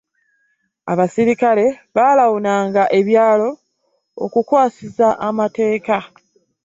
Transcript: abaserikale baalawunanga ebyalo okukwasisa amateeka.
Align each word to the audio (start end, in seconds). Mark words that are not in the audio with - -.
abaserikale 0.91 1.65
baalawunanga 1.95 2.83
ebyalo 2.99 3.49
okukwasisa 4.23 5.07
amateeka. 5.27 5.97